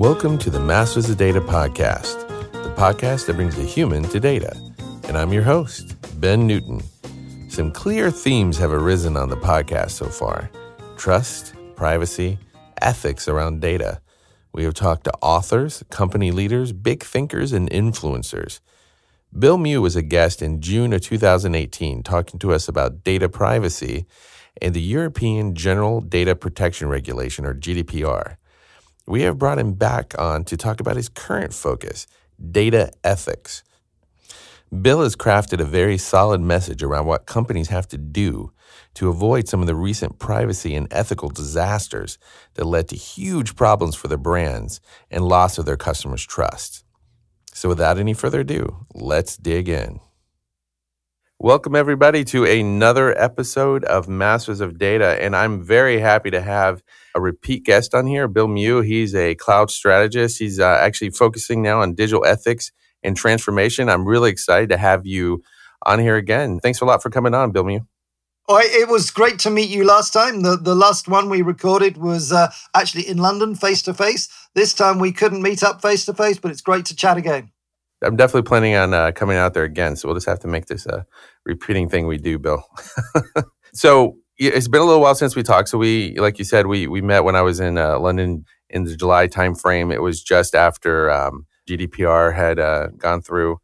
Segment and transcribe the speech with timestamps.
[0.00, 4.56] Welcome to the Masters of Data podcast, the podcast that brings the human to data.
[5.04, 6.80] And I'm your host, Ben Newton.
[7.50, 10.50] Some clear themes have arisen on the podcast so far
[10.96, 12.38] trust, privacy,
[12.80, 14.00] ethics around data.
[14.54, 18.60] We have talked to authors, company leaders, big thinkers, and influencers.
[19.38, 24.06] Bill Mew was a guest in June of 2018 talking to us about data privacy
[24.62, 28.38] and the European General Data Protection Regulation, or GDPR.
[29.10, 32.06] We have brought him back on to talk about his current focus
[32.52, 33.64] data ethics.
[34.82, 38.52] Bill has crafted a very solid message around what companies have to do
[38.94, 42.18] to avoid some of the recent privacy and ethical disasters
[42.54, 46.84] that led to huge problems for their brands and loss of their customers' trust.
[47.52, 49.98] So, without any further ado, let's dig in.
[51.42, 55.16] Welcome, everybody, to another episode of Masters of Data.
[55.22, 56.82] And I'm very happy to have
[57.14, 58.82] a repeat guest on here, Bill Mew.
[58.82, 60.38] He's a cloud strategist.
[60.38, 63.88] He's uh, actually focusing now on digital ethics and transformation.
[63.88, 65.42] I'm really excited to have you
[65.86, 66.60] on here again.
[66.60, 67.86] Thanks a lot for coming on, Bill Mew.
[68.46, 70.42] Oh, it was great to meet you last time.
[70.42, 74.28] The the last one we recorded was uh, actually in London, face to face.
[74.54, 77.50] This time we couldn't meet up face to face, but it's great to chat again.
[78.02, 80.66] I'm definitely planning on uh, coming out there again, so we'll just have to make
[80.66, 81.06] this a
[81.44, 82.64] repeating thing we do, Bill.
[83.74, 85.68] so it's been a little while since we talked.
[85.68, 88.84] So we, like you said, we we met when I was in uh, London in
[88.84, 89.92] the July timeframe.
[89.92, 93.58] It was just after um, GDPR had uh, gone through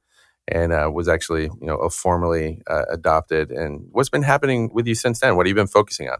[0.48, 3.51] and uh, was actually you know formally uh, adopted.
[3.51, 5.37] And what's been happening with you since then?
[5.37, 6.19] What have you been focusing on?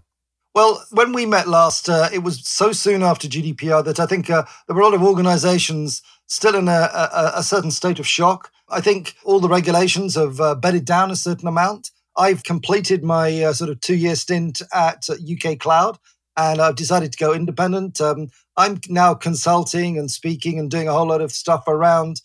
[0.55, 4.28] Well, when we met last, uh, it was so soon after GDPR that I think
[4.28, 8.50] there were a lot of organizations still in a, a, a, certain state of shock.
[8.69, 11.91] I think all the regulations have uh, bedded down a certain amount.
[12.16, 15.98] I've completed my uh, sort of two year stint at UK Cloud
[16.36, 18.00] and I've decided to go independent.
[18.00, 22.20] Um, I'm now consulting and speaking and doing a whole lot of stuff around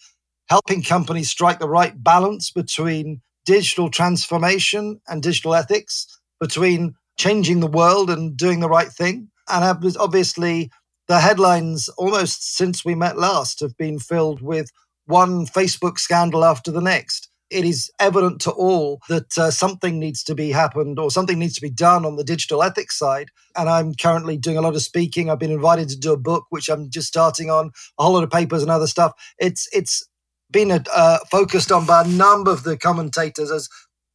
[0.50, 7.68] helping companies strike the right balance between digital transformation and digital ethics, between changing the
[7.68, 9.30] world and doing the right thing.
[9.48, 9.64] And
[9.98, 10.72] obviously,
[11.12, 14.72] the headlines almost since we met last have been filled with
[15.08, 17.30] one Facebook scandal after the next.
[17.50, 21.56] It is evident to all that uh, something needs to be happened or something needs
[21.56, 23.28] to be done on the digital ethics side.
[23.58, 25.30] And I'm currently doing a lot of speaking.
[25.30, 28.24] I've been invited to do a book, which I'm just starting on, a whole lot
[28.24, 29.12] of papers and other stuff.
[29.38, 30.08] It's it's
[30.50, 33.68] been uh, focused on by a number of the commentators as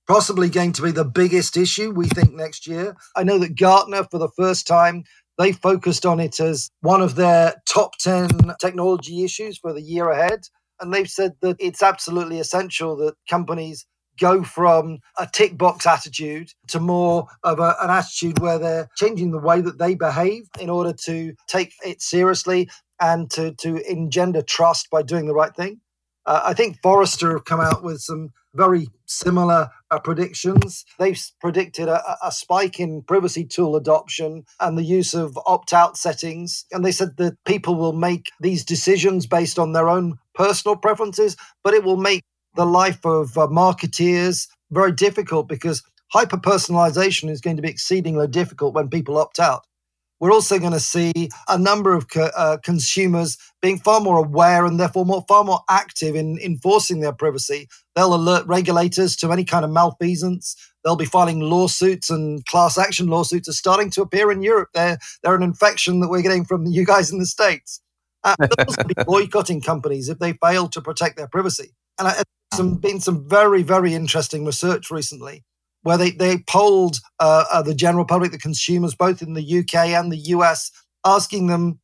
[0.08, 2.96] possibly going to be the biggest issue we think next year.
[3.14, 5.04] I know that Gartner, for the first time,
[5.38, 10.10] they focused on it as one of their top 10 technology issues for the year
[10.10, 10.42] ahead.
[10.80, 13.86] And they've said that it's absolutely essential that companies
[14.18, 19.30] go from a tick box attitude to more of a, an attitude where they're changing
[19.30, 22.68] the way that they behave in order to take it seriously
[23.00, 25.80] and to, to engender trust by doing the right thing.
[26.26, 30.84] Uh, I think Forrester have come out with some very similar uh, predictions.
[30.98, 35.96] They've predicted a, a, spike in privacy tool adoption and the use of opt out
[35.96, 36.64] settings.
[36.72, 41.36] And they said that people will make these decisions based on their own personal preferences,
[41.62, 42.24] but it will make
[42.56, 48.26] the life of uh, marketeers very difficult because hyper personalization is going to be exceedingly
[48.26, 49.64] difficult when people opt out
[50.20, 51.12] we're also going to see
[51.48, 55.60] a number of co- uh, consumers being far more aware and therefore more far more
[55.68, 57.68] active in enforcing their privacy.
[57.94, 60.56] They'll alert regulators to any kind of malfeasance.
[60.84, 64.70] They'll be filing lawsuits and class action lawsuits are starting to appear in Europe.
[64.72, 67.80] They're they're an infection that we're getting from you guys in the states.
[68.24, 71.74] Uh, they'll also be boycotting companies if they fail to protect their privacy.
[71.98, 72.22] And I,
[72.54, 75.44] some been some very very interesting research recently
[75.86, 79.90] where they, they polled uh, uh, the general public, the consumers, both in the UK
[79.90, 80.72] and the US,
[81.04, 81.78] asking them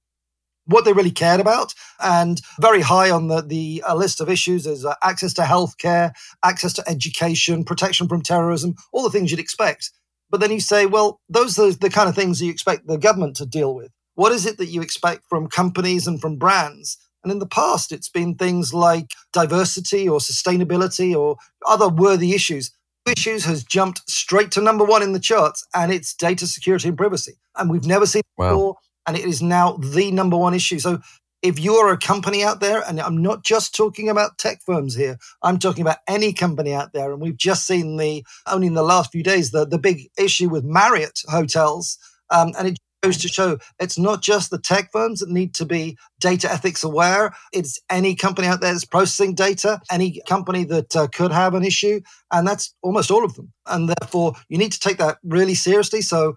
[0.66, 1.72] what they really cared about.
[2.02, 6.10] And very high on the, the uh, list of issues is uh, access to healthcare,
[6.42, 9.92] access to education, protection from terrorism, all the things you'd expect.
[10.30, 13.36] But then you say, well, those are the kind of things you expect the government
[13.36, 13.92] to deal with.
[14.16, 16.98] What is it that you expect from companies and from brands?
[17.22, 21.36] And in the past, it's been things like diversity or sustainability or
[21.68, 22.72] other worthy issues
[23.06, 26.96] issues has jumped straight to number one in the charts, and it's data security and
[26.96, 27.34] privacy.
[27.56, 28.50] And we've never seen wow.
[28.50, 28.76] before,
[29.06, 30.78] and it is now the number one issue.
[30.78, 31.00] So
[31.42, 35.18] if you're a company out there, and I'm not just talking about tech firms here,
[35.42, 38.82] I'm talking about any company out there, and we've just seen the only in the
[38.82, 41.98] last few days the the big issue with Marriott hotels,
[42.30, 45.66] um, and it goes to show it's not just the tech firms that need to
[45.66, 47.34] be data ethics aware.
[47.52, 51.64] It's any company out there that's processing data, any company that uh, could have an
[51.64, 52.00] issue,
[52.32, 53.52] and that's almost all of them.
[53.66, 56.00] And therefore, you need to take that really seriously.
[56.00, 56.36] So,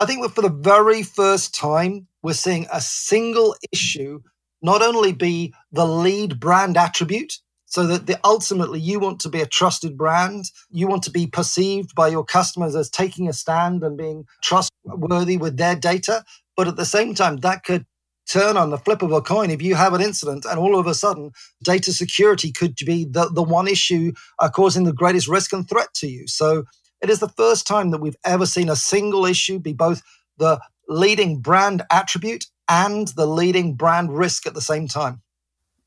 [0.00, 4.20] I think for the very first time, we're seeing a single issue
[4.62, 7.34] not only be the lead brand attribute,
[7.68, 11.26] so that the, ultimately you want to be a trusted brand, you want to be
[11.26, 16.24] perceived by your customers as taking a stand and being trustworthy with their data.
[16.56, 17.84] But at the same time, that could
[18.28, 20.86] turn on the flip of a coin if you have an incident and all of
[20.86, 21.30] a sudden
[21.62, 25.92] data security could be the, the one issue uh, causing the greatest risk and threat
[25.94, 26.26] to you.
[26.26, 26.64] So
[27.00, 30.02] it is the first time that we've ever seen a single issue be both
[30.36, 35.22] the leading brand attribute and the leading brand risk at the same time.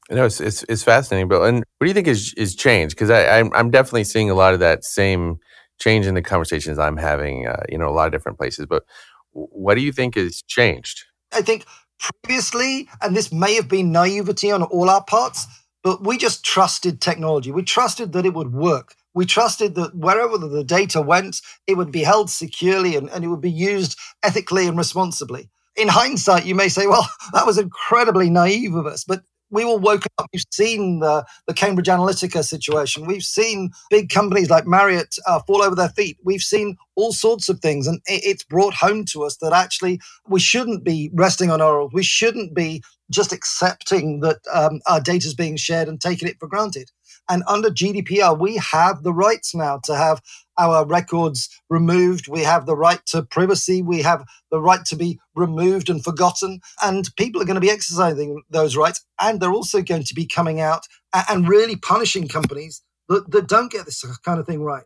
[0.09, 2.95] Know, it's, it's, it's fascinating, but and what do you think is is changed?
[2.95, 5.37] Because I'm, I'm, definitely seeing a lot of that same
[5.79, 7.47] change in the conversations I'm having.
[7.47, 8.65] Uh, you know, a lot of different places.
[8.65, 8.83] But
[9.31, 11.05] what do you think has changed?
[11.31, 11.65] I think
[11.99, 15.47] previously, and this may have been naivety on all our parts,
[15.83, 17.51] but we just trusted technology.
[17.51, 18.95] We trusted that it would work.
[19.13, 23.27] We trusted that wherever the data went, it would be held securely and, and it
[23.27, 25.49] would be used ethically and responsibly.
[25.75, 29.03] In hindsight, you may say, well, that was incredibly naive of us.
[29.03, 30.27] But we all woke up.
[30.33, 33.05] We've seen the, the Cambridge Analytica situation.
[33.05, 36.17] We've seen big companies like Marriott uh, fall over their feet.
[36.23, 37.87] We've seen all sorts of things.
[37.87, 41.87] And it, it's brought home to us that actually we shouldn't be resting on our
[41.93, 42.81] We shouldn't be
[43.11, 46.89] just accepting that um, our data is being shared and taking it for granted.
[47.29, 50.21] And under GDPR, we have the rights now to have
[50.57, 52.27] our records removed.
[52.27, 53.81] We have the right to privacy.
[53.81, 56.59] We have the right to be removed and forgotten.
[56.83, 59.05] And people are going to be exercising those rights.
[59.19, 63.71] And they're also going to be coming out and really punishing companies that, that don't
[63.71, 64.83] get this kind of thing right.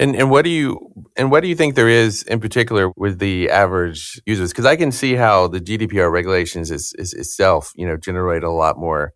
[0.00, 3.18] And and what do you and what do you think there is in particular with
[3.18, 4.52] the average users?
[4.52, 8.50] Because I can see how the GDPR regulations is, is itself, you know, generate a
[8.50, 9.12] lot more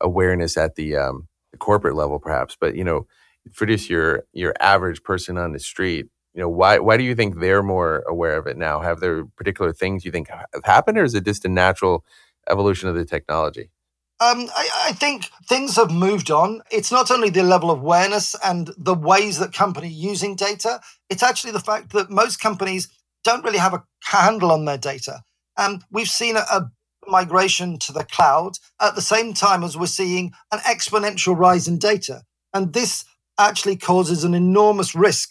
[0.00, 2.56] awareness at the um, the corporate level, perhaps.
[2.58, 3.06] But you know,
[3.52, 7.14] for just your your average person on the street, you know, why why do you
[7.14, 8.80] think they're more aware of it now?
[8.80, 12.04] Have there particular things you think have happened, or is it just a natural
[12.48, 13.70] evolution of the technology?
[14.20, 16.62] Um, I, I, think things have moved on.
[16.70, 20.80] It's not only the level of awareness and the ways that companies using data.
[21.10, 22.86] It's actually the fact that most companies
[23.24, 25.22] don't really have a handle on their data.
[25.56, 26.70] Um, we've seen a, a
[27.06, 31.78] migration to the cloud at the same time as we're seeing an exponential rise in
[31.78, 32.22] data.
[32.54, 33.04] And this
[33.38, 35.30] actually causes an enormous risk.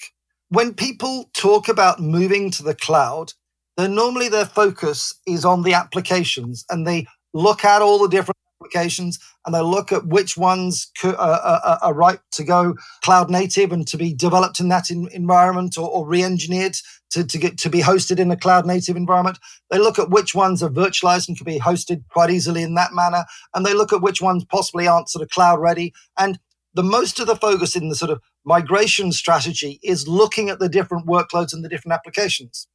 [0.49, 3.33] When people talk about moving to the cloud,
[3.77, 8.37] then normally their focus is on the applications and they look at all the different
[8.61, 13.29] applications and they look at which ones uh, uh, uh, are right to go cloud
[13.29, 16.75] native and to be developed in that in, environment or, or re-engineered
[17.09, 19.39] to, to get to be hosted in a cloud native environment.
[19.69, 22.93] They look at which ones are virtualized and can be hosted quite easily in that
[22.93, 25.93] manner, and they look at which ones possibly aren't sort of cloud ready.
[26.17, 26.39] And
[26.73, 30.69] the most of the focus in the sort of migration strategy is looking at the
[30.69, 32.67] different workloads and the different applications.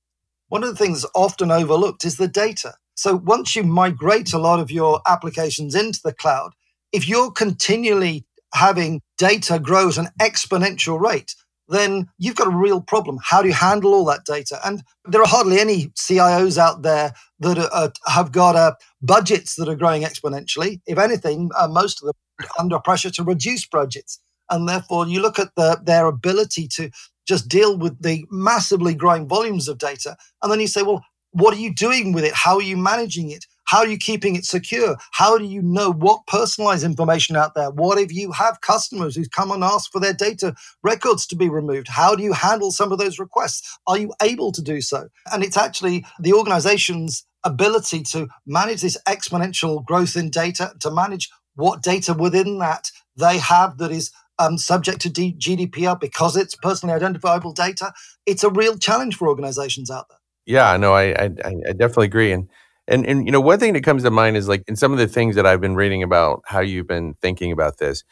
[0.48, 2.74] One of the things often overlooked is the data.
[2.96, 6.52] So once you migrate a lot of your applications into the cloud,
[6.92, 11.34] if you're continually having data grow at an exponential rate,
[11.68, 13.18] then you've got a real problem.
[13.22, 14.58] How do you handle all that data?
[14.64, 19.68] And there are hardly any CIOs out there that are, have got uh, budgets that
[19.68, 20.80] are growing exponentially.
[20.86, 24.20] If anything, uh, most of them are under pressure to reduce budgets.
[24.48, 26.90] And therefore, you look at the, their ability to
[27.26, 30.16] just deal with the massively growing volumes of data.
[30.42, 31.04] And then you say, well,
[31.36, 32.34] what are you doing with it?
[32.34, 33.46] How are you managing it?
[33.66, 34.96] How are you keeping it secure?
[35.12, 37.70] How do you know what personalized information out there?
[37.70, 41.48] What if you have customers who come and ask for their data records to be
[41.48, 41.88] removed?
[41.88, 43.78] How do you handle some of those requests?
[43.86, 45.08] Are you able to do so?
[45.32, 51.30] And it's actually the organization's ability to manage this exponential growth in data, to manage
[51.56, 56.56] what data within that they have that is um, subject to D- GDPR because it's
[56.56, 57.94] personally identifiable data.
[58.26, 60.15] It's a real challenge for organizations out there.
[60.46, 62.32] Yeah, no, I, I, I definitely agree.
[62.32, 62.48] And,
[62.86, 64.98] and, and, you know, one thing that comes to mind is like in some of
[64.98, 68.04] the things that I've been reading about how you've been thinking about this,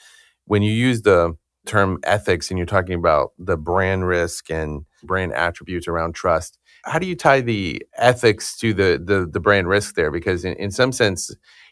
[0.46, 1.36] when you use the
[1.66, 6.98] term ethics and you're talking about the brand risk and brand attributes around trust, how
[6.98, 10.10] do you tie the ethics to the, the, the brand risk there?
[10.10, 11.30] Because in, in some sense,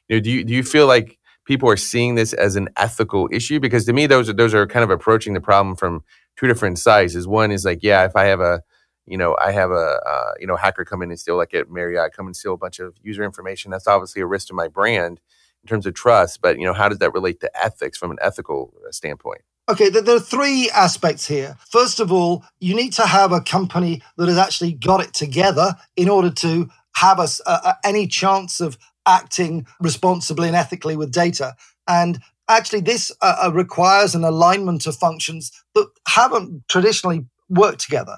[0.09, 3.28] you know, do you, do you feel like people are seeing this as an ethical
[3.33, 3.59] issue?
[3.59, 6.04] Because to me, those are, those are kind of approaching the problem from
[6.38, 7.26] two different sizes.
[7.26, 8.62] One is like, yeah, if I have a,
[9.06, 11.71] you know, I have a uh, you know hacker come in and steal like at
[11.71, 13.71] Marriott, come and steal a bunch of user information.
[13.71, 15.21] That's obviously a risk to my brand
[15.62, 16.40] in terms of trust.
[16.40, 19.42] But you know, how does that relate to ethics from an ethical uh, standpoint?
[19.68, 21.56] Okay, there are three aspects here.
[21.71, 25.76] First of all, you need to have a company that has actually got it together
[25.97, 31.54] in order to have a, any chance of acting responsibly and ethically with data.
[31.88, 38.16] And actually, this uh, uh requires an alignment of functions that haven't traditionally worked together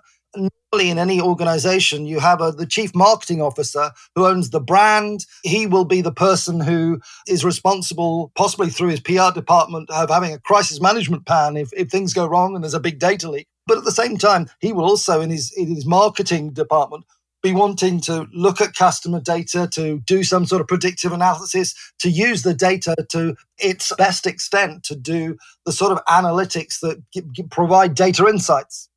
[0.81, 5.27] in any organization, you have a, the chief marketing officer who owns the brand.
[5.43, 10.33] He will be the person who is responsible, possibly through his PR department, of having
[10.33, 13.47] a crisis management plan if, if things go wrong and there's a big data leak.
[13.67, 17.05] But at the same time, he will also, in his, in his marketing department,
[17.45, 22.09] be wanting to look at customer data, to do some sort of predictive analysis, to
[22.09, 27.03] use the data to its best extent to do the sort of analytics that
[27.51, 28.89] provide data insights.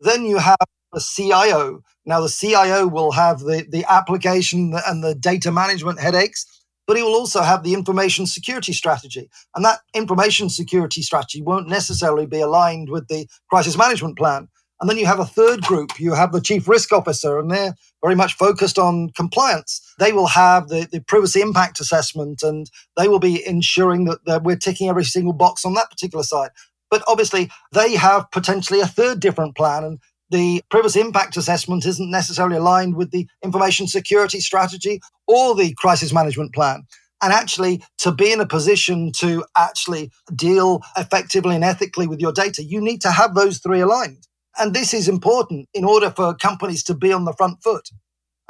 [0.00, 0.56] Then you have
[0.94, 1.82] the CIO.
[2.06, 6.46] Now, the CIO will have the, the application and the data management headaches,
[6.86, 9.28] but he will also have the information security strategy.
[9.54, 14.48] And that information security strategy won't necessarily be aligned with the crisis management plan.
[14.80, 15.98] And then you have a third group.
[15.98, 19.80] You have the chief risk officer, and they're very much focused on compliance.
[19.98, 24.42] They will have the, the privacy impact assessment, and they will be ensuring that, that
[24.42, 26.50] we're ticking every single box on that particular side.
[26.90, 29.98] But obviously, they have potentially a third different plan, and
[30.30, 36.12] the privacy impact assessment isn't necessarily aligned with the information security strategy or the crisis
[36.12, 36.84] management plan.
[37.22, 42.32] And actually, to be in a position to actually deal effectively and ethically with your
[42.32, 44.26] data, you need to have those three aligned.
[44.58, 47.88] And this is important in order for companies to be on the front foot.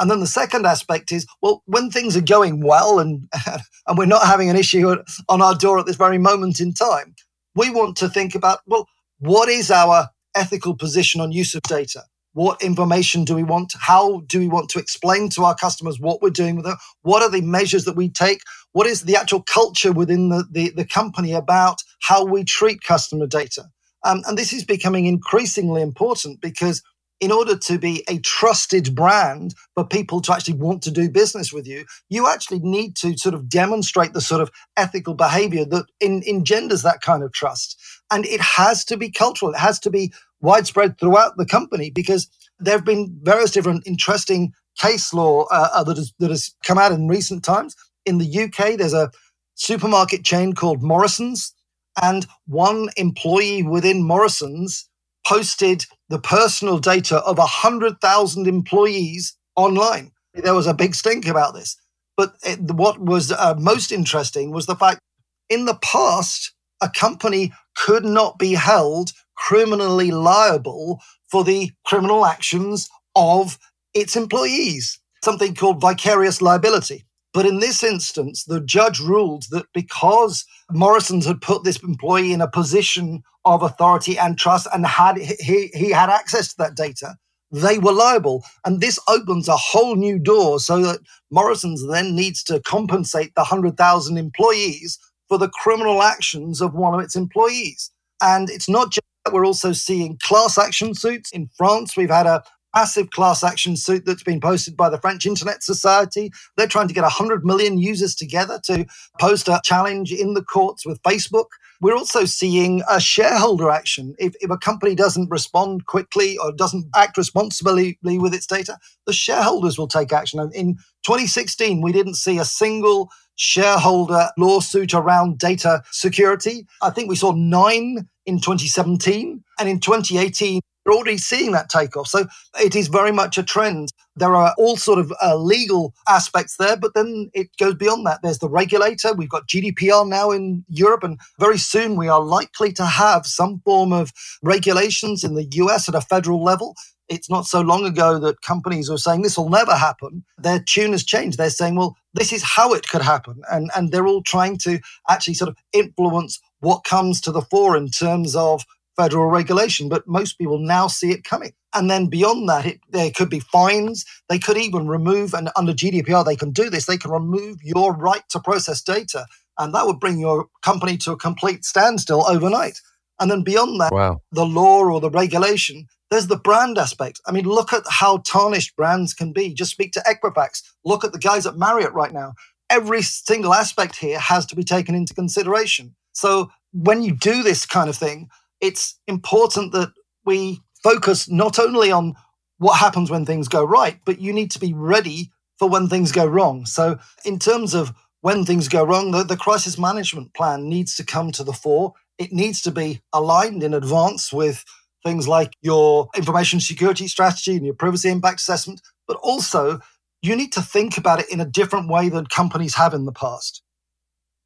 [0.01, 3.29] And then the second aspect is, well, when things are going well and,
[3.87, 4.97] and we're not having an issue
[5.29, 7.15] on our door at this very moment in time,
[7.55, 8.89] we want to think about, well,
[9.21, 12.03] what is our ethical position on use of data?
[12.33, 13.75] What information do we want?
[13.81, 16.77] How do we want to explain to our customers what we're doing with it?
[17.03, 18.41] What are the measures that we take?
[18.73, 23.29] What is the actual culture within the, the, the company about how we treat customer
[23.29, 23.67] data?
[24.05, 26.83] Um, and this is becoming increasingly important because
[27.21, 31.53] in order to be a trusted brand for people to actually want to do business
[31.53, 35.87] with you, you actually need to sort of demonstrate the sort of ethical behavior that
[36.01, 37.81] in, engenders that kind of trust.
[38.11, 42.29] And it has to be cultural, it has to be widespread throughout the company because
[42.59, 46.79] there have been various different interesting case law uh, uh that, has, that has come
[46.79, 47.75] out in recent times.
[48.05, 49.11] In the UK, there's a
[49.55, 51.55] supermarket chain called Morrisons
[52.03, 54.89] and one employee within Morrisons
[55.27, 60.11] posted the personal data of 100,000 employees online.
[60.35, 61.77] There was a big stink about this.
[62.17, 65.01] But it, what was uh, most interesting was the fact
[65.49, 71.01] in the past, a company could not be held criminally liable
[71.31, 73.59] for the criminal actions of
[73.95, 77.05] its employees, something called vicarious liability.
[77.33, 82.41] But in this instance, the judge ruled that because Morrisons had put this employee in
[82.41, 87.17] a position of authority and trust and had he, he had access to that data,
[87.51, 88.45] they were liable.
[88.65, 91.01] And this opens a whole new door so that
[91.31, 94.99] Morrisons then needs to compensate the 100,000 employees
[95.35, 97.91] for the criminal actions of one of its employees.
[98.23, 101.33] And it's not just that, we're also seeing class action suits.
[101.33, 105.27] In France, we've had a massive class action suit that's been posted by the French
[105.27, 106.31] Internet Society.
[106.57, 108.87] They're trying to get 100 million users together to
[109.19, 111.47] post a challenge in the courts with Facebook.
[111.81, 114.15] We're also seeing a shareholder action.
[114.21, 119.13] If, if a company doesn't respond quickly or doesn't act responsibly with its data, the
[119.13, 120.39] shareholders will take action.
[120.39, 126.67] And in 2016, we didn't see a single shareholder lawsuit around data security.
[126.83, 129.43] I think we saw nine in 2017.
[129.59, 132.09] And in 2018, we're already seeing that takeoff.
[132.09, 132.27] So
[132.61, 133.89] it is very much a trend.
[134.17, 138.21] There are all sort of uh, legal aspects there, but then it goes beyond that.
[138.23, 139.15] There's the regulator.
[139.15, 143.61] We've got GDPR now in Europe, and very soon we are likely to have some
[143.65, 144.13] form of
[144.43, 146.75] regulations in the US at a federal level.
[147.09, 150.25] It's not so long ago that companies were saying this will never happen.
[150.39, 151.39] Their tune has changed.
[151.39, 153.43] They're saying, well, this is how it could happen.
[153.51, 157.77] And, and they're all trying to actually sort of influence what comes to the fore
[157.77, 158.65] in terms of
[158.97, 161.53] federal regulation, but most people now see it coming.
[161.75, 164.05] And then beyond that, it, there could be fines.
[164.29, 166.87] They could even remove, and under GDPR, they can do this.
[166.87, 169.27] They can remove your right to process data,
[169.59, 172.81] and that would bring your company to a complete standstill overnight.
[173.21, 174.21] And then beyond that, wow.
[174.33, 177.21] the law or the regulation, there's the brand aspect.
[177.27, 179.53] I mean, look at how tarnished brands can be.
[179.53, 180.63] Just speak to Equifax.
[180.85, 182.35] Look at the guys at Marriott right now.
[182.71, 185.97] Every single aspect here has to be taken into consideration.
[186.13, 188.29] So when you do this kind of thing,
[188.61, 189.93] it's important that
[190.25, 192.15] we focus not only on
[192.59, 196.13] what happens when things go right, but you need to be ready for when things
[196.13, 196.65] go wrong.
[196.65, 201.05] So, in terms of when things go wrong, the, the crisis management plan needs to
[201.05, 201.95] come to the fore.
[202.19, 204.65] It needs to be aligned in advance with
[205.05, 209.79] things like your information security strategy and your privacy impact assessment, but also
[210.23, 213.13] you need to think about it in a different way than companies have in the
[213.13, 213.63] past.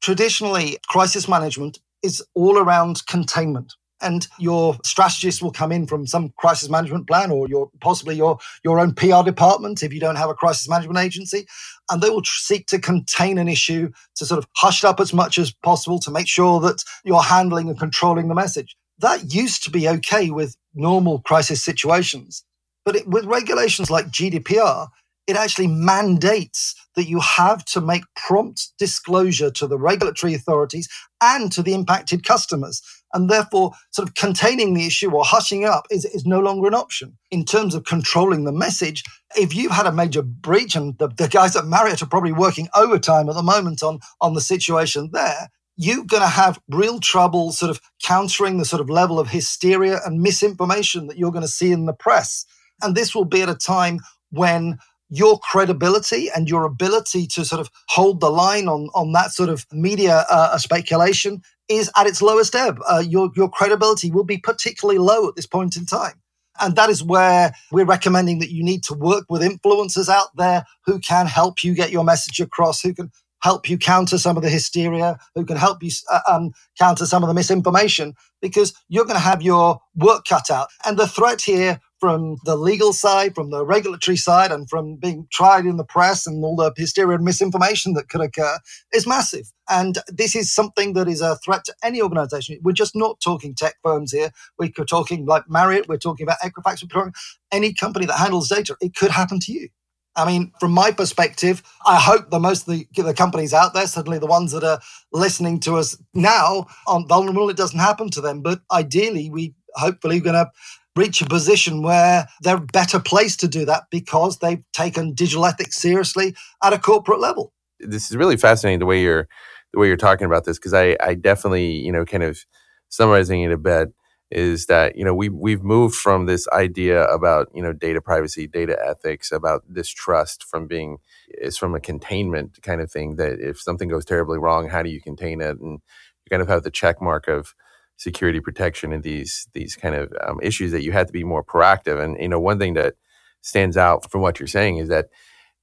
[0.01, 3.73] Traditionally, crisis management is all around containment.
[4.01, 8.37] and your strategist will come in from some crisis management plan or your possibly your
[8.63, 11.45] your own PR department if you don't have a crisis management agency
[11.91, 15.13] and they will seek to contain an issue to sort of hush it up as
[15.13, 19.63] much as possible to make sure that you're handling and controlling the message that used
[19.63, 22.43] to be okay with normal crisis situations
[22.85, 24.87] but it, with regulations like GDPR
[25.29, 30.89] it actually mandates that you have to make prompt disclosure to the regulatory authorities
[31.21, 32.81] and to the impacted customers.
[33.13, 36.73] And therefore, sort of containing the issue or hushing up is, is no longer an
[36.73, 37.15] option.
[37.29, 39.03] In terms of controlling the message,
[39.35, 42.67] if you've had a major breach, and the, the guys at Marriott are probably working
[42.75, 45.49] overtime at the moment on, on the situation there,
[45.81, 50.01] you're going to have real trouble sort of countering the sort of level of hysteria
[50.05, 52.45] and misinformation that you're going to see in the press.
[52.81, 54.77] And this will be at a time when
[55.09, 59.47] your credibility and your ability to sort of hold the line on, on that sort
[59.47, 62.79] of media uh, speculation is at its lowest ebb.
[62.85, 66.21] Uh, your, your credibility will be particularly low at this point in time.
[66.59, 70.65] And that is where we're recommending that you need to work with influencers out there
[70.85, 74.43] who can help you get your message across, who can help you counter some of
[74.43, 79.05] the hysteria, who can help you uh, um, counter some of the misinformation, because you're
[79.05, 80.69] going to have your work cut out.
[80.85, 85.27] And the threat here from the legal side, from the regulatory side, and from being
[85.31, 88.57] tried in the press and all the hysteria and misinformation that could occur
[88.93, 89.51] is massive.
[89.69, 92.59] And this is something that is a threat to any organization.
[92.63, 94.31] We're just not talking tech firms here.
[94.57, 97.13] We're talking like Marriott, we're talking about Equifax, we're talking
[97.51, 98.75] any company that handles data.
[98.81, 99.69] It could happen to you.
[100.15, 103.87] I mean, from my perspective, I hope that most of the, the companies out there,
[103.87, 104.79] certainly the ones that are
[105.13, 107.49] listening to us now, aren't vulnerable.
[107.49, 108.41] It doesn't happen to them.
[108.41, 110.49] But ideally, we hopefully going to
[110.95, 115.77] reach a position where they're better placed to do that because they've taken digital ethics
[115.77, 117.53] seriously at a corporate level.
[117.79, 119.27] This is really fascinating the way you're
[119.71, 122.43] the way you're talking about this because I, I definitely you know kind of
[122.89, 123.93] summarizing it a bit
[124.31, 128.47] is that you know we we've moved from this idea about you know data privacy,
[128.47, 130.97] data ethics, about this trust from being
[131.29, 134.89] is from a containment kind of thing that if something goes terribly wrong, how do
[134.89, 135.59] you contain it?
[135.59, 137.55] And you kind of have the check mark of
[137.97, 141.43] security protection and these these kind of um, issues that you had to be more
[141.43, 142.01] proactive.
[142.03, 142.95] And you know one thing that
[143.41, 145.07] stands out from what you're saying is that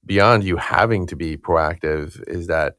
[0.05, 2.75] beyond you having to be proactive is that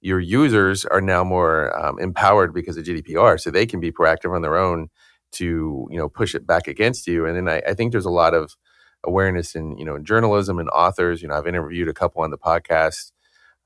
[0.00, 4.34] your users are now more um, empowered because of GDPR, so they can be proactive
[4.34, 4.88] on their own
[5.32, 7.26] to you know push it back against you.
[7.26, 8.56] And then I, I think there's a lot of
[9.04, 11.22] awareness in you know in journalism and authors.
[11.22, 13.12] You know, I've interviewed a couple on the podcast.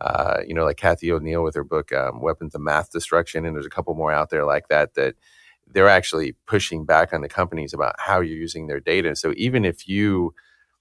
[0.00, 3.56] Uh, you know, like Cathy O'Neil with her book um, "Weapons of Math Destruction," and
[3.56, 5.14] there's a couple more out there like that that
[5.72, 9.16] they're actually pushing back on the companies about how you're using their data.
[9.16, 10.34] So even if you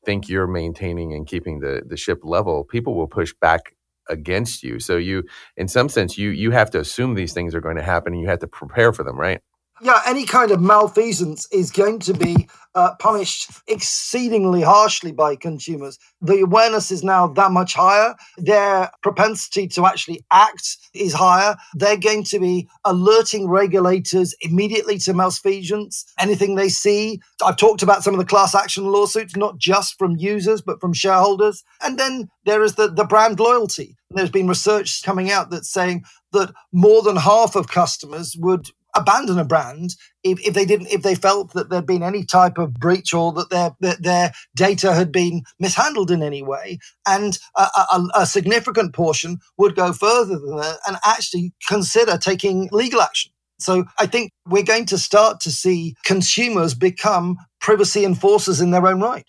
[0.06, 3.76] think you're maintaining and keeping the the ship level, people will push back
[4.10, 4.80] against you.
[4.80, 5.24] So you,
[5.58, 8.22] in some sense, you you have to assume these things are going to happen, and
[8.22, 9.42] you have to prepare for them, right?
[9.82, 15.98] Yeah, any kind of malfeasance is going to be uh, punished exceedingly harshly by consumers.
[16.22, 18.16] The awareness is now that much higher.
[18.38, 21.56] Their propensity to actually act is higher.
[21.74, 27.22] They're going to be alerting regulators immediately to malfeasance, anything they see.
[27.44, 30.94] I've talked about some of the class action lawsuits, not just from users, but from
[30.94, 31.64] shareholders.
[31.82, 33.96] And then there is the, the brand loyalty.
[34.12, 39.38] There's been research coming out that's saying that more than half of customers would abandon
[39.40, 42.74] a brand if, if they didn't if they felt that there'd been any type of
[42.76, 47.62] breach or that their that their data had been mishandled in any way and a,
[47.62, 53.32] a, a significant portion would go further than that and actually consider taking legal action
[53.60, 58.86] so I think we're going to start to see consumers become privacy enforcers in their
[58.86, 59.28] own right.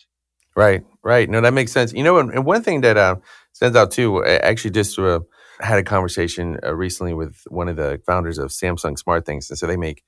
[0.56, 1.28] Right, right.
[1.28, 1.92] No, that makes sense.
[1.92, 3.16] You know, and, and one thing that uh,
[3.52, 5.20] stands out too, actually, just uh,
[5.60, 9.66] had a conversation uh, recently with one of the founders of Samsung SmartThings, and so
[9.66, 10.04] they make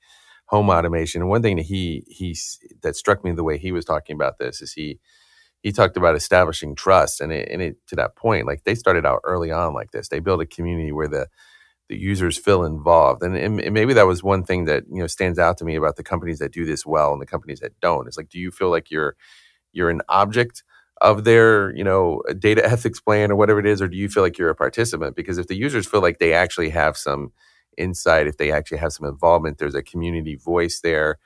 [0.47, 1.21] home automation.
[1.21, 2.37] And one thing that he he
[2.83, 4.99] that struck me the way he was talking about this is he
[5.61, 9.05] he talked about establishing trust, and it, and it to that point, like they started
[9.05, 10.09] out early on like this.
[10.09, 11.27] They build a community where the
[11.89, 15.39] the users feel involved, and, and maybe that was one thing that you know stands
[15.39, 18.07] out to me about the companies that do this well and the companies that don't.
[18.07, 19.15] It's like, do you feel like you're
[19.73, 20.63] you're an object
[21.01, 24.23] of their you know data ethics plan or whatever it is or do you feel
[24.23, 25.15] like you're a participant?
[25.15, 27.31] Because if the users feel like they actually have some
[27.77, 31.17] insight if they actually have some involvement there's a community voice there.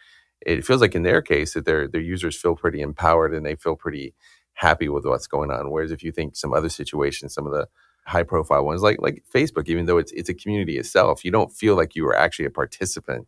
[0.45, 3.55] It feels like in their case that their their users feel pretty empowered and they
[3.55, 4.13] feel pretty
[4.53, 5.71] happy with what's going on.
[5.71, 7.67] Whereas if you think some other situations some of the
[8.05, 11.51] high profile ones like like Facebook even though it's it's a community itself you don't
[11.53, 13.27] feel like you were actually a participant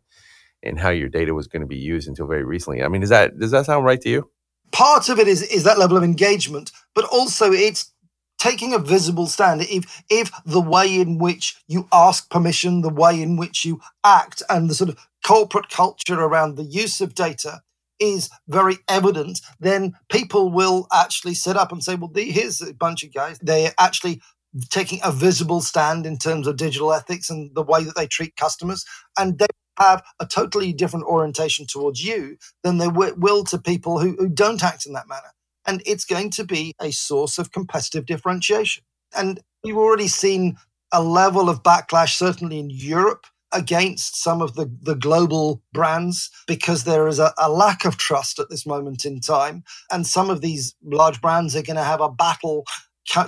[0.63, 2.84] in how your data was going to be used until very recently.
[2.84, 4.31] I mean does that does that sound right to you
[4.76, 7.94] part of it is is that level of engagement, but also it's
[8.38, 13.22] taking a visible stand, if if the way in which you ask permission, the way
[13.22, 17.62] in which you act, and the sort of corporate culture around the use of data
[18.00, 23.02] is very evident, then people will actually sit up and say, well, here's a bunch
[23.04, 23.40] of guys.
[23.42, 24.22] They're actually
[24.70, 28.36] taking a visible stand in terms of digital ethics and the way that they treat
[28.36, 28.84] customers.
[29.18, 34.16] And they have a totally different orientation towards you than they will to people who,
[34.18, 35.34] who don't act in that manner.
[35.68, 38.84] And it's going to be a source of competitive differentiation.
[39.16, 40.58] And we've already seen
[40.92, 46.84] a level of backlash, certainly in Europe, against some of the, the global brands because
[46.84, 49.64] there is a, a, lack of trust at this moment in time.
[49.92, 52.66] And some of these large brands are going to have a battle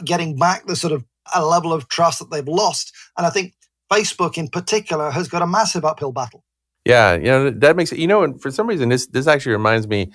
[0.03, 2.93] getting back the sort of a level of trust that they've lost.
[3.17, 3.53] And I think
[3.91, 6.43] Facebook in particular has got a massive uphill battle.
[6.85, 7.99] Yeah, you know that makes it.
[7.99, 10.11] You know, and for some reason, this this actually reminds me.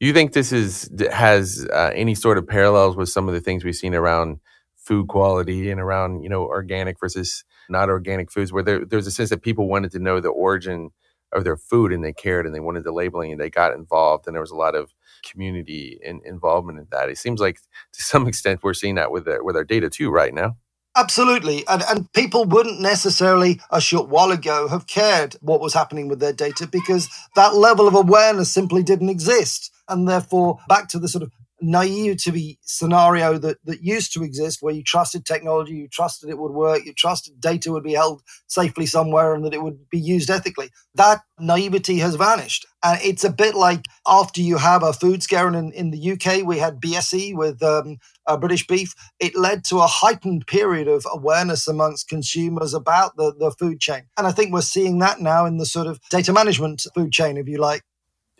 [0.00, 3.64] You think this is has uh, any sort of parallels with some of the things
[3.64, 4.38] we've seen around
[4.76, 9.10] food quality and around you know organic versus not organic foods, where there, there's a
[9.10, 10.90] sense that people wanted to know the origin
[11.32, 14.26] of their food and they cared and they wanted the labeling and they got involved
[14.26, 14.92] and there was a lot of
[15.24, 17.08] community in, involvement in that.
[17.08, 20.10] It seems like to some extent we're seeing that with the, with our data too
[20.10, 20.56] right now.
[20.94, 21.66] Absolutely.
[21.68, 26.20] And, and people wouldn't necessarily a short while ago have cared what was happening with
[26.20, 29.72] their data because that level of awareness simply didn't exist.
[29.88, 34.74] And therefore, back to the sort of naivety scenario that, that used to exist where
[34.74, 38.84] you trusted technology, you trusted it would work, you trusted data would be held safely
[38.84, 40.70] somewhere and that it would be used ethically.
[40.96, 42.66] That naivety has vanished.
[42.82, 46.12] And it's a bit like after you have a food scare, and in, in the
[46.12, 48.94] UK, we had BSE with um, uh, British beef.
[49.20, 54.02] It led to a heightened period of awareness amongst consumers about the, the food chain.
[54.16, 57.36] And I think we're seeing that now in the sort of data management food chain,
[57.36, 57.82] if you like.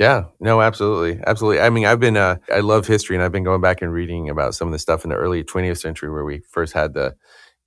[0.03, 1.23] Yeah, no, absolutely.
[1.27, 1.61] Absolutely.
[1.61, 4.29] I mean, I've been, uh, I love history and I've been going back and reading
[4.31, 7.15] about some of the stuff in the early 20th century where we first had the,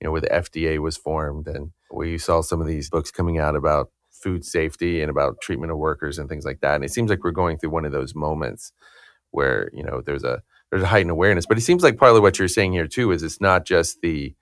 [0.00, 3.10] you know, where the FDA was formed and where you saw some of these books
[3.10, 6.74] coming out about food safety and about treatment of workers and things like that.
[6.76, 8.72] And it seems like we're going through one of those moments
[9.32, 11.46] where, you know, there's a, there's a heightened awareness.
[11.46, 14.34] But it seems like partly what you're saying here too is it's not just the,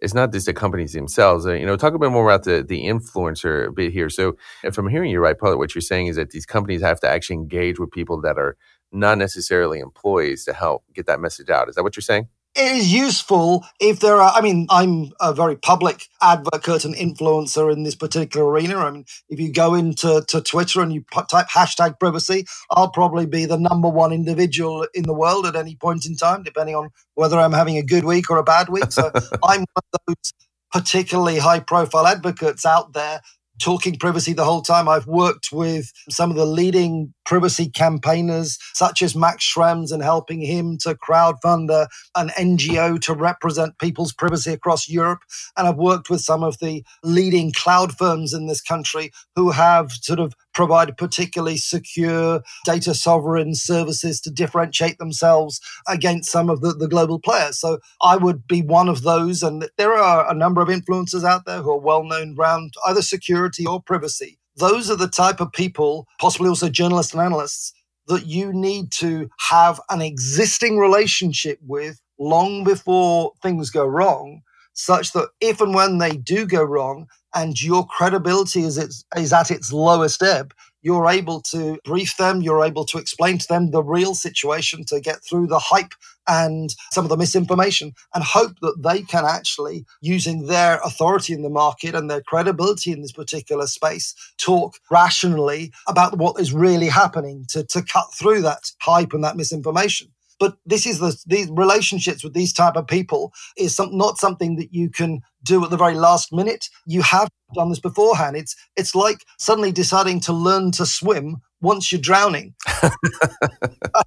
[0.00, 1.46] it's not just the companies themselves.
[1.46, 4.10] Uh, you know, talk a bit more about the the influencer bit here.
[4.10, 7.00] So, if I'm hearing you right, Paul, what you're saying is that these companies have
[7.00, 8.56] to actually engage with people that are
[8.92, 11.68] not necessarily employees to help get that message out.
[11.68, 12.28] Is that what you're saying?
[12.58, 14.32] It is useful if there are.
[14.34, 18.76] I mean, I'm a very public advocate and influencer in this particular arena.
[18.78, 23.26] I mean, if you go into to Twitter and you type hashtag privacy, I'll probably
[23.26, 26.90] be the number one individual in the world at any point in time, depending on
[27.14, 28.90] whether I'm having a good week or a bad week.
[28.90, 29.10] So
[29.44, 30.32] I'm one of those
[30.72, 33.20] particularly high profile advocates out there
[33.60, 34.88] talking privacy the whole time.
[34.88, 40.42] I've worked with some of the leading privacy campaigners, such as Max Schrems, and helping
[40.42, 45.20] him to crowdfund a, an NGO to represent people's privacy across Europe.
[45.56, 49.92] And I've worked with some of the leading cloud firms in this country who have
[49.92, 56.72] sort of provided particularly secure data sovereign services to differentiate themselves against some of the,
[56.72, 57.60] the global players.
[57.60, 59.44] So I would be one of those.
[59.44, 63.02] And there are a number of influencers out there who are well known around either
[63.02, 64.36] security or privacy.
[64.56, 67.72] Those are the type of people, possibly also journalists and analysts,
[68.08, 74.40] that you need to have an existing relationship with long before things go wrong,
[74.78, 78.78] such that if and when they do go wrong, and your credibility is,
[79.16, 83.46] is at its lowest ebb, you're able to brief them, you're able to explain to
[83.48, 85.92] them the real situation to get through the hype
[86.26, 91.42] and some of the misinformation and hope that they can actually, using their authority in
[91.42, 96.88] the market and their credibility in this particular space, talk rationally about what is really
[96.88, 100.08] happening to, to cut through that hype and that misinformation.
[100.38, 104.56] But this is the these relationships with these type of people is some, not something
[104.56, 106.68] that you can do at the very last minute.
[106.86, 108.36] You have done this beforehand.
[108.36, 112.54] It's it's like suddenly deciding to learn to swim once you're drowning.
[112.82, 112.92] at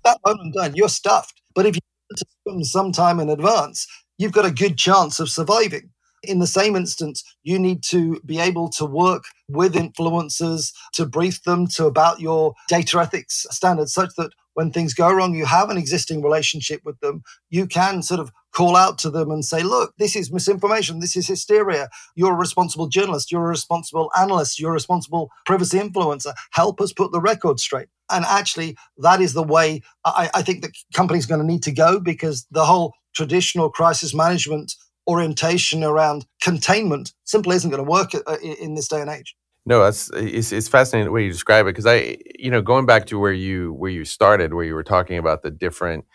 [0.04, 1.42] that moment, done, you're stuffed.
[1.54, 5.30] But if you learn to swim sometime in advance, you've got a good chance of
[5.30, 5.91] surviving.
[6.24, 11.44] In the same instance, you need to be able to work with influencers to brief
[11.44, 15.70] them to about your data ethics standards such that when things go wrong, you have
[15.70, 17.24] an existing relationship with them.
[17.50, 21.00] You can sort of call out to them and say, look, this is misinformation.
[21.00, 21.90] This is hysteria.
[22.16, 23.32] You're a responsible journalist.
[23.32, 24.60] You're a responsible analyst.
[24.60, 26.34] You're a responsible privacy influencer.
[26.52, 27.88] Help us put the record straight.
[28.10, 31.64] And actually, that is the way I, I think the companies are going to need
[31.64, 34.74] to go because the whole traditional crisis management
[35.08, 39.36] orientation around containment simply isn't going to work uh, in this day and age.
[39.66, 42.86] No, that's it's, it's fascinating the way you describe it because I, you know, going
[42.86, 46.06] back to where you where you started, where you were talking about the different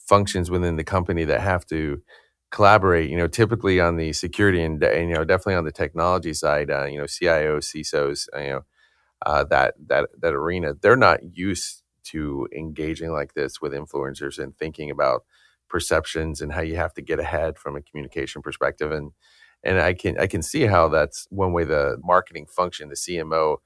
[0.00, 2.02] functions within the company that have to
[2.50, 3.08] collaborate.
[3.08, 6.70] You know, typically on the security and, and you know definitely on the technology side,
[6.70, 8.62] uh, you know, CIO, CISOs, uh, you know,
[9.24, 14.56] uh, that that that arena, they're not used to engaging like this with influencers and
[14.56, 15.24] thinking about
[15.68, 19.12] perceptions and how you have to get ahead from a communication perspective and
[19.64, 23.56] and I can I can see how that's one way the marketing function, the CMO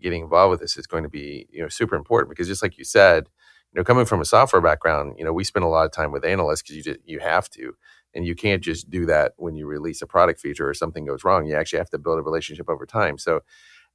[0.00, 2.78] getting involved with this is going to be you know super important because just like
[2.78, 3.28] you said,
[3.72, 6.12] you know coming from a software background, you know we spend a lot of time
[6.12, 7.74] with analysts because you just, you have to,
[8.14, 11.24] and you can't just do that when you release a product feature or something goes
[11.24, 11.46] wrong.
[11.46, 13.18] You actually have to build a relationship over time.
[13.18, 13.40] So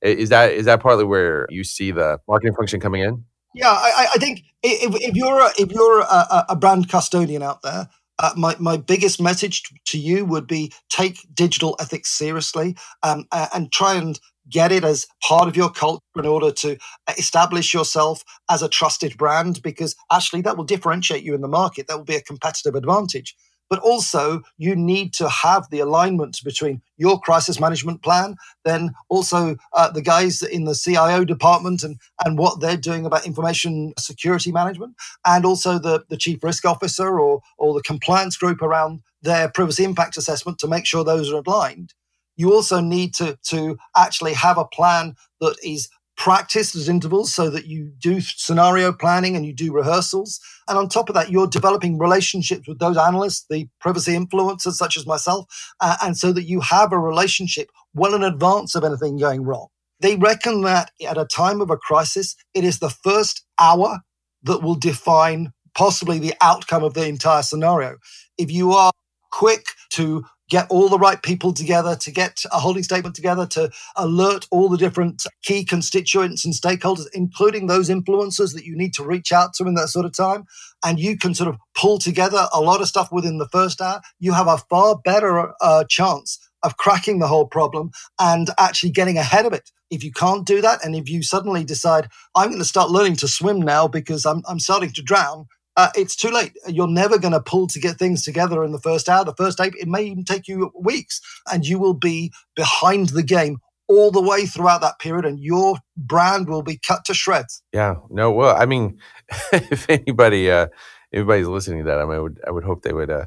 [0.01, 3.25] is that is that partly where you see the marketing function coming in?
[3.53, 7.63] Yeah, I, I think if, if you're a, if you're a, a brand custodian out
[7.63, 13.25] there, uh, my, my biggest message to you would be take digital ethics seriously um,
[13.53, 16.77] and try and get it as part of your culture in order to
[17.17, 21.87] establish yourself as a trusted brand because actually that will differentiate you in the market.
[21.87, 23.35] That will be a competitive advantage
[23.71, 29.55] but also you need to have the alignment between your crisis management plan, then also
[29.73, 34.51] uh, the guys in the CIO department and, and what they're doing about information security
[34.51, 34.93] management,
[35.25, 39.85] and also the, the chief risk officer or, or the compliance group around their privacy
[39.85, 41.93] impact assessment to make sure those are aligned.
[42.35, 45.87] You also need to, to actually have a plan that is
[46.21, 50.39] practiced at intervals so that you do scenario planning and you do rehearsals.
[50.67, 54.95] And on top of that, you're developing relationships with those analysts, the privacy influencers such
[54.95, 55.47] as myself,
[55.79, 59.65] uh, and so that you have a relationship well in advance of anything going wrong.
[59.99, 64.01] They reckon that at a time of a crisis, it is the first hour
[64.43, 67.97] that will define possibly the outcome of the entire scenario.
[68.37, 68.91] If you are
[69.31, 73.71] quick to get all the right people together, to get a holding statement together, to
[73.95, 79.03] alert all the different key constituents and stakeholders, including those influencers that you need to
[79.03, 80.45] reach out to in that sort of time.
[80.83, 84.01] And you can sort of pull together a lot of stuff within the first hour.
[84.19, 89.17] You have a far better uh, chance of cracking the whole problem and actually getting
[89.17, 89.71] ahead of it.
[89.89, 93.15] If you can't do that, and if you suddenly decide, I'm going to start learning
[93.17, 96.53] to swim now because I'm, I'm starting to drown, uh, it's too late.
[96.67, 99.57] You're never going to pull to get things together in the first hour, the first
[99.57, 99.71] day.
[99.79, 104.21] It may even take you weeks, and you will be behind the game all the
[104.21, 107.61] way throughout that period, and your brand will be cut to shreds.
[107.73, 107.95] Yeah.
[108.09, 108.31] No.
[108.31, 108.99] Well, I mean,
[109.53, 110.67] if anybody, uh,
[111.13, 113.09] anybody's listening to that, I mean, I would, I would hope they would.
[113.09, 113.25] Uh,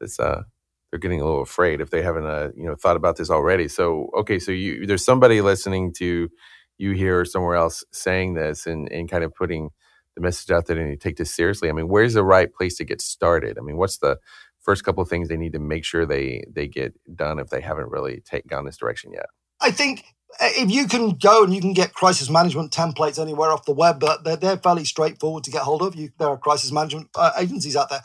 [0.00, 0.42] this, uh,
[0.90, 3.68] they're getting a little afraid if they haven't, uh, you know, thought about this already.
[3.68, 6.28] So, okay, so you, there's somebody listening to
[6.76, 9.70] you here or somewhere else saying this, and and kind of putting
[10.14, 12.76] the message out there and you take this seriously, I mean, where's the right place
[12.76, 13.58] to get started?
[13.58, 14.18] I mean, what's the
[14.60, 17.60] first couple of things they need to make sure they they get done if they
[17.60, 19.26] haven't really take, gone this direction yet?
[19.60, 20.04] I think
[20.40, 23.72] uh, if you can go and you can get crisis management templates anywhere off the
[23.72, 25.94] web, but they're, they're fairly straightforward to get hold of.
[25.94, 28.02] You, there are crisis management uh, agencies out there.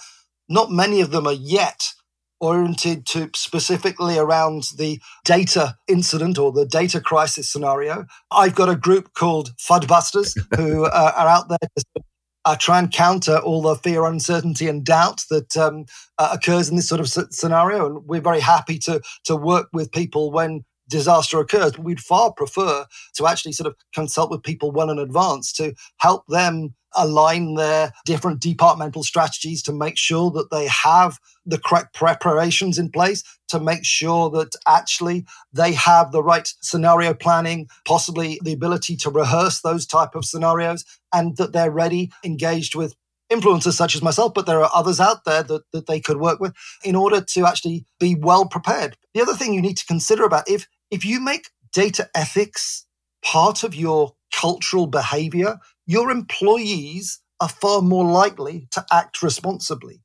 [0.49, 1.93] Not many of them are yet
[2.39, 8.05] oriented to specifically around the data incident or the data crisis scenario.
[8.31, 12.01] I've got a group called Fudbusters who uh, are out there to
[12.45, 15.85] uh, try and counter all the fear, uncertainty, and doubt that um,
[16.17, 17.85] uh, occurs in this sort of scenario.
[17.85, 21.73] And we're very happy to to work with people when disaster occurs.
[21.73, 25.73] But we'd far prefer to actually sort of consult with people well in advance to
[25.97, 31.93] help them align their different departmental strategies to make sure that they have the correct
[31.93, 38.39] preparations in place to make sure that actually they have the right scenario planning possibly
[38.43, 42.95] the ability to rehearse those type of scenarios and that they're ready engaged with
[43.31, 46.39] influencers such as myself but there are others out there that, that they could work
[46.39, 50.23] with in order to actually be well prepared the other thing you need to consider
[50.23, 52.85] about if if you make data ethics
[53.23, 60.01] part of your cultural behavior your employees are far more likely to act responsibly.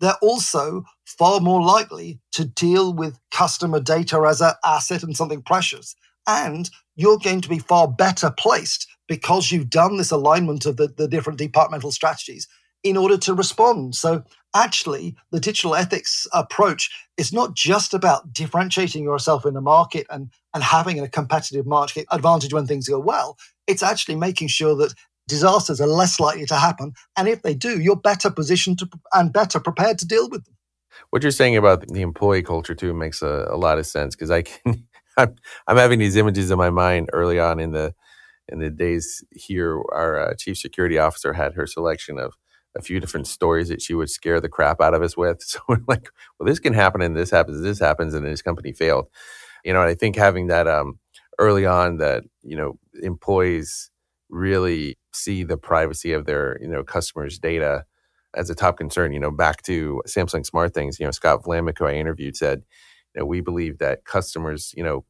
[0.00, 5.42] They're also far more likely to deal with customer data as an asset and something
[5.42, 5.94] precious.
[6.26, 10.88] And you're going to be far better placed because you've done this alignment of the,
[10.88, 12.48] the different departmental strategies
[12.82, 13.94] in order to respond.
[13.94, 14.22] So,
[14.56, 20.30] actually, the digital ethics approach is not just about differentiating yourself in the market and,
[20.54, 23.36] and having a competitive market advantage when things go well.
[23.66, 24.94] It's actually making sure that
[25.28, 26.92] disasters are less likely to happen.
[27.16, 30.54] And if they do, you're better positioned to, and better prepared to deal with them.
[31.10, 34.30] What you're saying about the employee culture too makes a, a lot of sense because
[34.30, 37.94] I can, I'm, I'm, having these images in my mind early on in the
[38.48, 39.80] in the days here.
[39.92, 42.34] Our uh, chief security officer had her selection of
[42.76, 45.42] a few different stories that she would scare the crap out of us with.
[45.46, 48.42] So we're like, well, this can happen, and this happens, and this happens, and this
[48.42, 49.08] company failed.
[49.64, 50.98] You know, I think having that um,
[51.38, 53.90] early on that you know employees
[54.28, 57.84] really see the privacy of their you know customers' data
[58.34, 59.12] as a top concern.
[59.12, 62.62] You know, back to Samsung Smart Things, you know, Scott Vlaminck, I interviewed, said,
[63.14, 65.04] you know, we believe that customers, you know,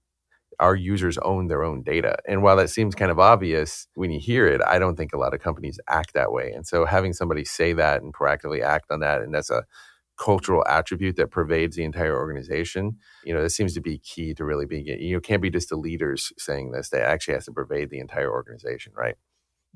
[0.61, 2.17] our users own their own data.
[2.27, 5.19] And while that seems kind of obvious when you hear it, I don't think a
[5.19, 6.53] lot of companies act that way.
[6.53, 9.65] And so having somebody say that and proactively act on that, and that's a
[10.19, 14.45] cultural attribute that pervades the entire organization, you know, this seems to be key to
[14.45, 16.89] really being, you know, can't be just the leaders saying this.
[16.89, 19.17] They actually has to pervade the entire organization, right?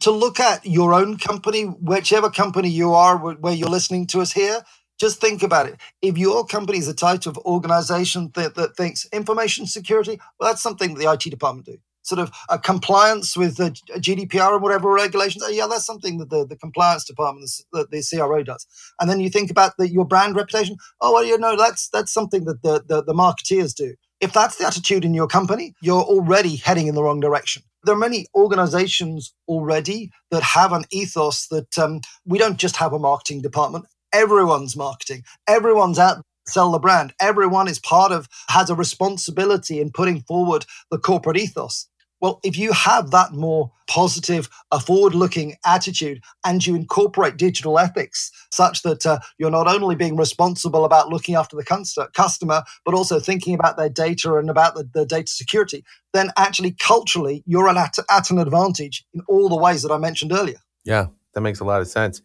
[0.00, 4.32] To look at your own company, whichever company you are, where you're listening to us
[4.32, 4.62] here,
[5.00, 5.80] just think about it.
[6.02, 10.62] If your company is a type of organization that, that thinks information security, well, that's
[10.62, 11.78] something that the IT department do.
[12.02, 15.44] Sort of a compliance with the GDPR and whatever regulations.
[15.50, 18.66] Yeah, that's something that the, the compliance department, the, the CRO does.
[19.00, 20.76] And then you think about the, your brand reputation.
[21.00, 23.94] Oh, well, you know, that's that's something that the, the, the marketeers do.
[24.20, 27.62] If that's the attitude in your company, you're already heading in the wrong direction.
[27.84, 32.92] There are many organizations already that have an ethos that um, we don't just have
[32.92, 35.24] a marketing department everyone's marketing.
[35.46, 37.14] Everyone's out sell the brand.
[37.20, 41.86] Everyone is part of, has a responsibility in putting forward the corporate ethos.
[42.20, 47.78] Well, if you have that more positive, a forward looking attitude and you incorporate digital
[47.78, 52.94] ethics such that uh, you're not only being responsible about looking after the customer, but
[52.94, 57.70] also thinking about their data and about the, the data security, then actually culturally, you're
[57.70, 60.58] at, at an advantage in all the ways that I mentioned earlier.
[60.84, 62.20] Yeah, that makes a lot of sense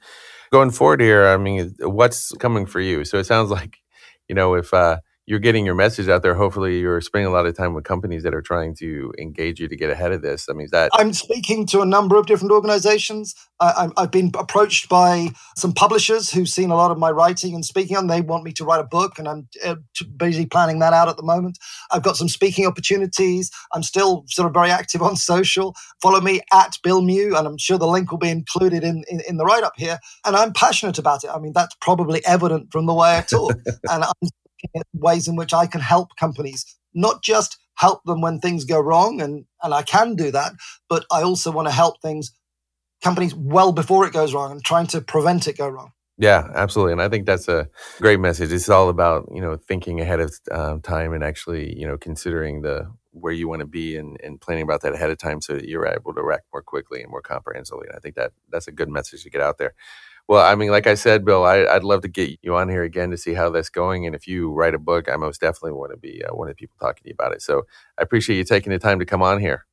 [0.51, 3.05] going forward here, I mean, what's coming for you?
[3.05, 3.77] So it sounds like,
[4.27, 6.35] you know, if uh, you're getting your message out there.
[6.35, 9.67] Hopefully, you're spending a lot of time with companies that are trying to engage you
[9.67, 10.47] to get ahead of this.
[10.49, 13.33] I mean, that I'm speaking to a number of different organizations.
[13.59, 17.65] I, have been approached by some publishers who've seen a lot of my writing and
[17.65, 18.07] speaking on.
[18.07, 19.75] They want me to write a book, and I'm uh,
[20.15, 21.57] busy planning that out at the moment.
[21.91, 23.49] I've got some speaking opportunities.
[23.73, 25.75] I'm still sort of very active on social.
[26.01, 29.21] Follow me at Bill Mew, and I'm sure the link will be included in, in,
[29.27, 29.97] in the write up here.
[30.23, 31.31] And I'm passionate about it.
[31.33, 33.55] I mean, that's probably evident from the way I talk.
[33.89, 34.29] and I'm
[34.93, 39.21] ways in which I can help companies, not just help them when things go wrong,
[39.21, 40.54] and, and I can do that,
[40.89, 42.32] but I also want to help things
[43.04, 45.91] companies well before it goes wrong and trying to prevent it go wrong.
[46.17, 47.67] Yeah, absolutely, and I think that's a
[47.99, 48.54] great message.
[48.54, 52.62] It's all about you know thinking ahead of um, time and actually you know considering
[52.62, 55.54] the where you want to be and, and planning about that ahead of time so
[55.54, 57.88] that you're able to react more quickly and more comprehensively.
[57.88, 59.73] And I think that that's a good message to get out there.
[60.27, 62.83] Well, I mean, like I said, Bill, I, would love to get you on here
[62.83, 64.07] again to see how that's going.
[64.07, 66.55] And if you write a book, I most definitely want to be uh, one of
[66.55, 67.43] the people talking to you about it.
[67.43, 67.63] So
[67.99, 69.65] I appreciate you taking the time to come on here.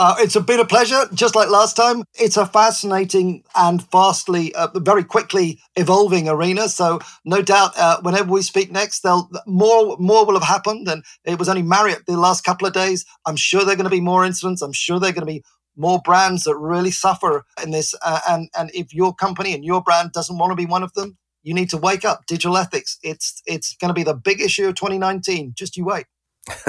[0.00, 2.04] Uh, it's a bit of pleasure, just like last time.
[2.14, 6.68] It's a fascinating and fastly, uh, very quickly evolving arena.
[6.68, 10.86] So no doubt, uh, whenever we speak next, they'll more more will have happened.
[10.86, 13.04] And it was only Marriott the last couple of days.
[13.26, 14.62] I'm sure there are going to be more incidents.
[14.62, 15.42] I'm sure there are going to be
[15.78, 17.94] more brands that really suffer in this.
[18.02, 20.92] Uh, and and if your company and your brand doesn't want to be one of
[20.94, 22.26] them, you need to wake up.
[22.26, 22.98] Digital ethics.
[23.02, 25.54] It's it's going to be the big issue of 2019.
[25.56, 26.06] Just you wait.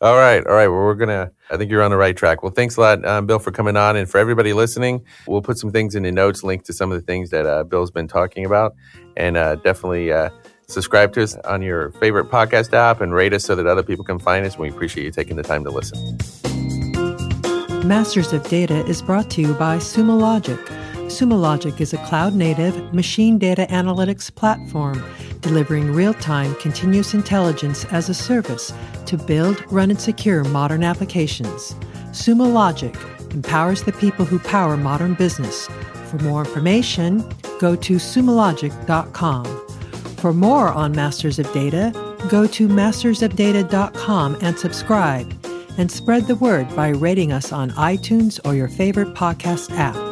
[0.00, 0.68] all right, all right.
[0.68, 1.30] Well, we're gonna.
[1.50, 2.42] I think you're on the right track.
[2.42, 5.04] Well, thanks a lot, um, Bill, for coming on, and for everybody listening.
[5.26, 7.64] We'll put some things in the notes, link to some of the things that uh,
[7.64, 8.74] Bill's been talking about,
[9.16, 10.30] and uh, definitely uh,
[10.66, 14.04] subscribe to us on your favorite podcast app and rate us so that other people
[14.04, 14.58] can find us.
[14.58, 16.18] We appreciate you taking the time to listen.
[17.84, 20.58] Masters of Data is brought to you by Sumo Logic.
[21.06, 25.02] Sumo Logic is a cloud native machine data analytics platform
[25.40, 28.72] delivering real time continuous intelligence as a service
[29.06, 31.74] to build, run, and secure modern applications.
[32.12, 32.94] Sumo Logic
[33.30, 35.66] empowers the people who power modern business.
[36.10, 37.26] For more information,
[37.58, 39.44] go to sumologic.com.
[40.18, 41.92] For more on Masters of Data,
[42.28, 45.32] go to mastersofdata.com and subscribe
[45.80, 50.09] and spread the word by rating us on iTunes or your favorite podcast app.